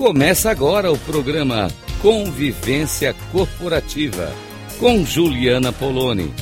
[0.00, 1.68] Começa agora o programa
[2.00, 4.32] Convivência Corporativa
[4.78, 6.32] com Juliana Poloni.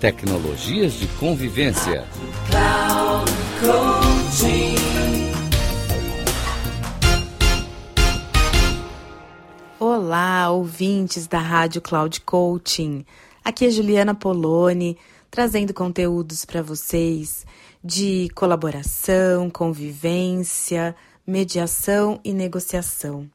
[0.00, 2.04] Tecnologias de convivência.
[9.78, 13.06] Olá, ouvintes da Rádio Cloud Coaching.
[13.44, 14.98] Aqui é Juliana Poloni,
[15.30, 17.46] trazendo conteúdos para vocês
[17.82, 20.96] de colaboração, convivência,
[21.26, 23.30] mediação e negociação.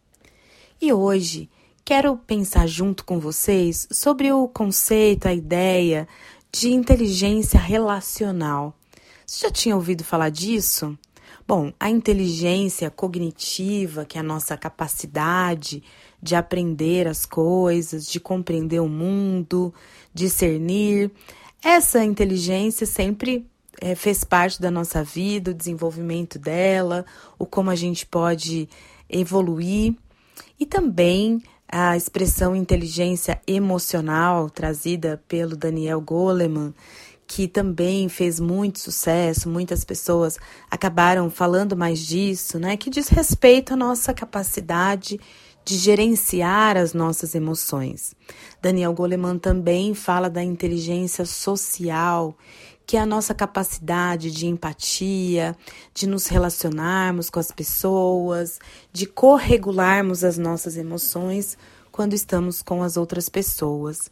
[0.82, 1.50] E hoje
[1.84, 6.08] quero pensar junto com vocês sobre o conceito, a ideia
[6.52, 8.76] de inteligência relacional.
[9.26, 10.98] Você já tinha ouvido falar disso?
[11.48, 15.82] Bom, a inteligência cognitiva, que é a nossa capacidade
[16.22, 19.74] de aprender as coisas, de compreender o mundo,
[20.14, 21.10] discernir,
[21.64, 23.49] essa inteligência sempre
[23.80, 27.06] é, fez parte da nossa vida, o desenvolvimento dela,
[27.38, 28.68] o como a gente pode
[29.10, 29.96] evoluir
[30.60, 31.42] e também
[31.72, 36.74] a expressão inteligência emocional trazida pelo Daniel Goleman,
[37.28, 42.76] que também fez muito sucesso, muitas pessoas acabaram falando mais disso, né?
[42.76, 45.20] Que diz respeito à nossa capacidade
[45.64, 48.16] de gerenciar as nossas emoções.
[48.60, 52.36] Daniel Goleman também fala da inteligência social,
[52.90, 55.56] que é a nossa capacidade de empatia,
[55.94, 58.58] de nos relacionarmos com as pessoas,
[58.92, 61.56] de corregularmos as nossas emoções
[61.92, 64.10] quando estamos com as outras pessoas.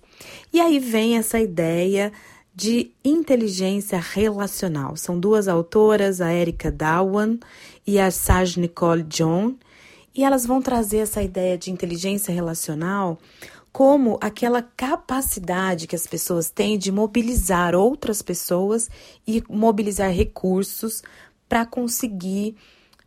[0.53, 2.13] E aí vem essa ideia
[2.53, 4.95] de inteligência relacional.
[4.95, 7.39] São duas autoras, a Erika Dawan
[7.87, 9.55] e a Saj Nicole John,
[10.13, 13.17] e elas vão trazer essa ideia de inteligência relacional
[13.77, 18.89] como aquela capacidade que as pessoas têm de mobilizar outras pessoas
[19.27, 21.03] e mobilizar recursos
[21.47, 22.55] para conseguir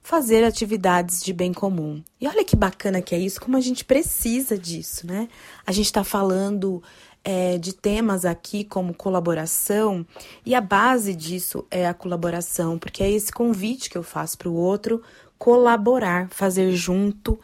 [0.00, 2.00] fazer atividades de bem comum.
[2.20, 5.28] E olha que bacana que é isso, como a gente precisa disso, né?
[5.66, 6.80] A gente está falando
[7.24, 10.06] é, de temas aqui como colaboração,
[10.46, 14.48] e a base disso é a colaboração, porque é esse convite que eu faço para
[14.48, 15.02] o outro
[15.36, 17.40] colaborar, fazer junto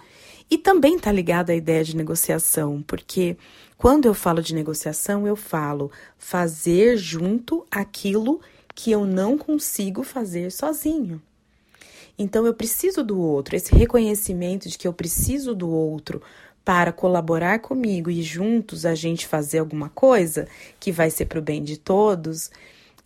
[0.51, 3.37] e também está ligado à ideia de negociação, porque
[3.77, 8.41] quando eu falo de negociação, eu falo fazer junto aquilo
[8.75, 11.21] que eu não consigo fazer sozinho.
[12.19, 16.23] Então eu preciso do outro, esse reconhecimento de que eu preciso do outro
[16.65, 20.49] para colaborar comigo e juntos a gente fazer alguma coisa
[20.81, 22.51] que vai ser para o bem de todos.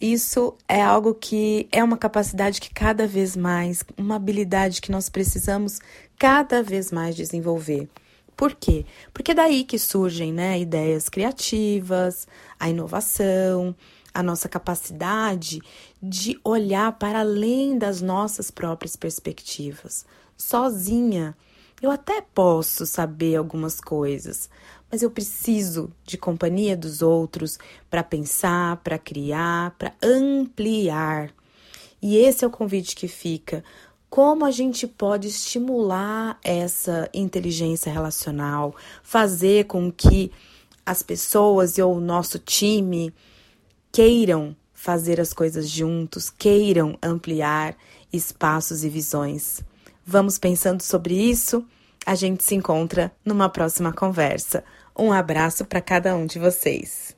[0.00, 5.10] Isso é algo que é uma capacidade que cada vez mais, uma habilidade que nós
[5.10, 5.78] precisamos
[6.18, 7.86] cada vez mais desenvolver.
[8.34, 8.86] Por quê?
[9.12, 12.26] Porque é daí que surgem né, ideias criativas,
[12.58, 13.76] a inovação,
[14.14, 15.60] a nossa capacidade
[16.02, 20.06] de olhar para além das nossas próprias perspectivas.
[20.34, 21.36] Sozinha,
[21.80, 24.50] eu até posso saber algumas coisas,
[24.90, 27.58] mas eu preciso de companhia dos outros
[27.88, 31.32] para pensar, para criar, para ampliar.
[32.02, 33.62] E esse é o convite que fica
[34.10, 38.74] como a gente pode estimular essa inteligência relacional,
[39.04, 40.32] fazer com que
[40.84, 43.14] as pessoas e o nosso time
[43.92, 47.76] queiram fazer as coisas juntos, queiram ampliar
[48.12, 49.62] espaços e visões.
[50.10, 51.64] Vamos pensando sobre isso?
[52.04, 54.64] A gente se encontra numa próxima conversa.
[54.98, 57.16] Um abraço para cada um de vocês.